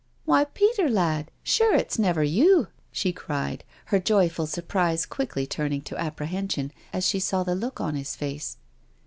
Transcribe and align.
Why, 0.25 0.45
Peter 0.45 0.89
lad, 0.89 1.29
sure 1.43 1.75
it's 1.75 1.99
never 1.99 2.23
you," 2.23 2.69
she 2.91 3.13
cried, 3.13 3.63
her 3.93 3.99
joyful 3.99 4.47
surprise 4.47 5.05
quickly 5.05 5.45
turning 5.45 5.83
to 5.83 5.95
apprehen 5.95 6.49
sion 6.51 6.71
as 6.91 7.05
she 7.05 7.19
saw 7.19 7.43
the 7.43 7.53
look 7.53 7.79
on 7.79 7.93
his 7.93 8.15
face. 8.15 8.57